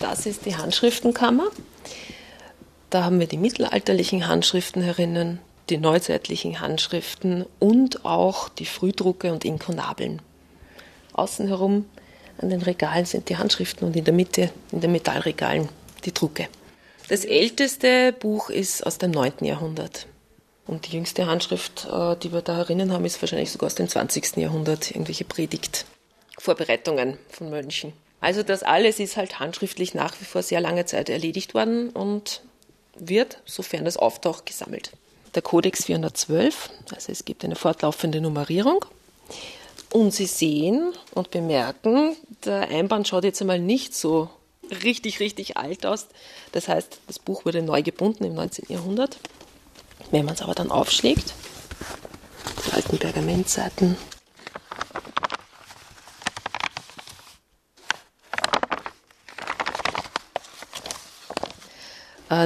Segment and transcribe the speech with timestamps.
[0.00, 1.48] Das ist die Handschriftenkammer.
[2.90, 5.40] Da haben wir die mittelalterlichen Handschriften herinnen,
[5.70, 10.20] die neuzeitlichen Handschriften und auch die Frühdrucke und Inkunabeln.
[11.12, 11.86] Außen herum
[12.38, 15.68] an den Regalen sind die Handschriften und in der Mitte, in den Metallregalen,
[16.04, 16.48] die Drucke.
[17.08, 19.44] Das älteste Buch ist aus dem 9.
[19.44, 20.06] Jahrhundert.
[20.66, 23.88] Und die jüngste Handschrift, äh, die wir da herinnen haben, ist wahrscheinlich sogar aus dem
[23.88, 24.38] 20.
[24.38, 27.92] Jahrhundert, irgendwelche Predigtvorbereitungen von Mönchen.
[28.24, 32.40] Also das alles ist halt handschriftlich nach wie vor sehr lange Zeit erledigt worden und
[32.96, 34.92] wird, sofern es auftaucht, gesammelt.
[35.34, 38.82] Der Kodex 412, also es gibt eine fortlaufende Nummerierung.
[39.92, 44.30] Und Sie sehen und bemerken, der Einband schaut jetzt einmal nicht so
[44.82, 46.06] richtig, richtig alt aus.
[46.52, 48.64] Das heißt, das Buch wurde neu gebunden im 19.
[48.70, 49.18] Jahrhundert.
[50.12, 51.34] Wenn man es aber dann aufschlägt,
[52.66, 53.98] die alten Pergamentseiten,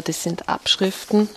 [0.03, 1.29] das sind Abschriften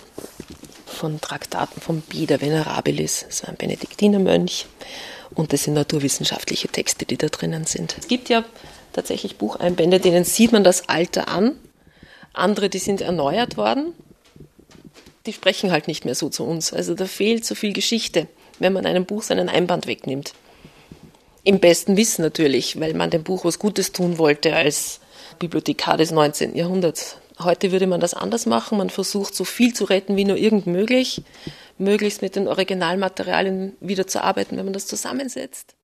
[0.85, 4.67] von Traktaten von Beda Venerabilis, so ein Benediktinermönch.
[5.33, 7.95] Und das sind naturwissenschaftliche Texte, die da drinnen sind.
[7.97, 8.44] Es gibt ja
[8.94, 11.55] tatsächlich Bucheinbände, denen sieht man das Alter an.
[12.33, 13.94] Andere, die sind erneuert worden.
[15.25, 16.73] Die sprechen halt nicht mehr so zu uns.
[16.73, 18.27] Also da fehlt so viel Geschichte,
[18.59, 20.33] wenn man einem Buch seinen Einband wegnimmt.
[21.44, 24.99] Im besten Wissen natürlich, weil man dem Buch was Gutes tun wollte als
[25.39, 26.55] Bibliothekar des 19.
[26.55, 27.17] Jahrhunderts.
[27.39, 28.77] Heute würde man das anders machen.
[28.77, 31.23] Man versucht so viel zu retten wie nur irgend möglich,
[31.77, 35.75] möglichst mit den Originalmaterialien wieder zu arbeiten, wenn man das zusammensetzt.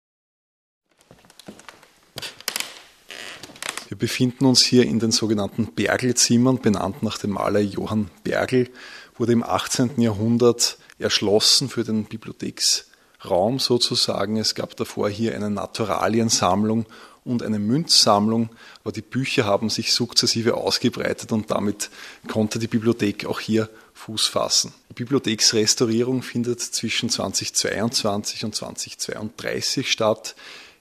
[3.88, 8.70] Wir befinden uns hier in den sogenannten Bergelzimmern, benannt nach dem Maler Johann Bergel,
[9.16, 10.02] wurde im 18.
[10.02, 14.36] Jahrhundert erschlossen für den Bibliotheksraum sozusagen.
[14.36, 16.86] Es gab davor hier eine Naturaliensammlung
[17.28, 18.50] und eine Münzsammlung,
[18.84, 21.90] aber die Bücher haben sich sukzessive ausgebreitet und damit
[22.28, 24.74] konnte die Bibliothek auch hier Fuß fassen.
[24.90, 30.36] Die Bibliotheksrestaurierung findet zwischen 2022 und 2032 statt.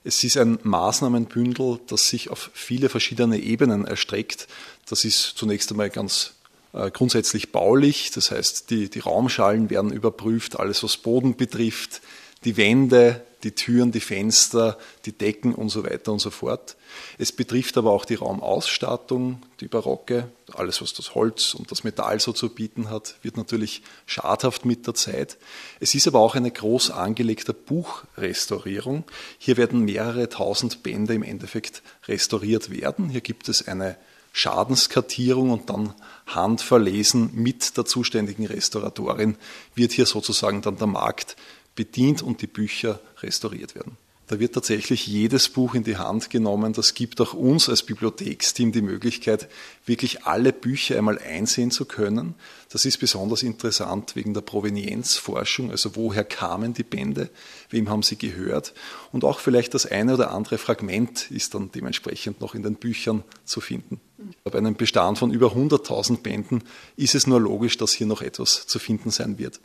[0.04, 4.46] Es ist ein Maßnahmenbündel, das sich auf viele verschiedene Ebenen erstreckt.
[4.88, 6.34] Das ist zunächst einmal ganz
[6.72, 12.02] äh, grundsätzlich baulich, das heißt, die, die Raumschalen werden überprüft, alles was Boden betrifft,
[12.44, 16.76] die Wände, die Türen, die Fenster, die Decken und so weiter und so fort.
[17.16, 22.18] Es betrifft aber auch die Raumausstattung, die Barocke, alles was das Holz und das Metall
[22.18, 25.38] so zu bieten hat, wird natürlich schadhaft mit der Zeit.
[25.78, 29.04] Es ist aber auch eine groß angelegte Buchrestaurierung.
[29.38, 33.10] Hier werden mehrere tausend Bände im Endeffekt restauriert werden.
[33.10, 33.96] Hier gibt es eine
[34.32, 35.94] Schadenskartierung und dann
[36.26, 39.36] handverlesen mit der zuständigen Restauratorin
[39.76, 41.36] wird hier sozusagen dann der Markt
[41.76, 43.97] bedient und die Bücher restauriert werden.
[44.28, 46.72] Da wird tatsächlich jedes Buch in die Hand genommen.
[46.72, 49.48] Das gibt auch uns als Bibliotheksteam die Möglichkeit,
[49.84, 52.34] wirklich alle Bücher einmal einsehen zu können.
[52.69, 57.31] Das ist besonders interessant wegen der Provenienzforschung, also woher kamen die Bände,
[57.70, 58.75] wem haben sie gehört
[59.12, 63.22] und auch vielleicht das eine oder andere Fragment ist dann dementsprechend noch in den Büchern
[63.44, 64.00] zu finden.
[64.42, 66.65] Bei einem Bestand von über 100.000 Bänden
[66.97, 69.60] ist es nur logisch, dass hier noch etwas zu finden sein wird.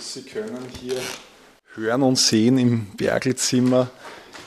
[0.00, 1.00] Sie können hier
[1.74, 3.90] hören und sehen im Bergelzimmer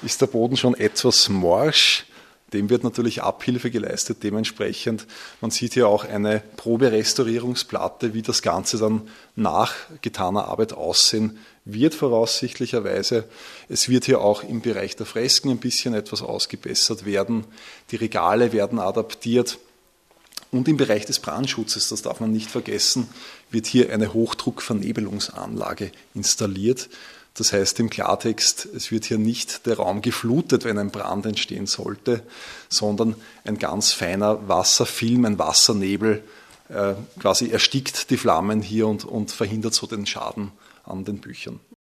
[0.03, 2.05] ist der Boden schon etwas morsch.
[2.53, 5.07] Dem wird natürlich Abhilfe geleistet dementsprechend.
[5.41, 11.95] Man sieht hier auch eine Proberestaurierungsplatte, wie das Ganze dann nach getaner Arbeit aussehen wird
[11.95, 13.25] voraussichtlicherweise.
[13.67, 17.45] Es wird hier auch im Bereich der Fresken ein bisschen etwas ausgebessert werden.
[17.89, 19.57] Die Regale werden adaptiert.
[20.55, 23.09] Und im Bereich des Brandschutzes, das darf man nicht vergessen,
[23.51, 26.87] wird hier eine Hochdruckvernebelungsanlage installiert.
[27.33, 31.65] Das heißt im Klartext, es wird hier nicht der Raum geflutet, wenn ein Brand entstehen
[31.65, 32.23] sollte,
[32.69, 36.23] sondern ein ganz feiner Wasserfilm, ein Wassernebel
[36.69, 40.53] äh, quasi erstickt die Flammen hier und, und verhindert so den Schaden
[40.85, 41.59] an den Büchern.